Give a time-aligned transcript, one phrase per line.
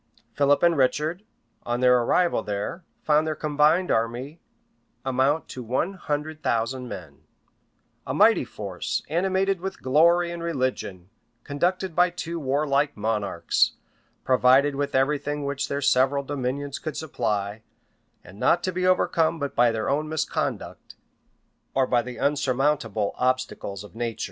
[0.21, 1.23] [*] {1190.} Philip and Richard,
[1.61, 4.41] on their arrival there, found their combined army
[5.05, 7.21] amount to one hundred thousand men;[]
[8.07, 11.11] a mighty force, animated with glory and religion,
[11.43, 13.73] conducted by two warlike monarchs,
[14.23, 17.61] provided with every thing which their several dominions couid supply,
[18.23, 20.95] and not to be overcome but by their own misconduct,
[21.75, 24.19] or by the unsurmountable obstacles of nature.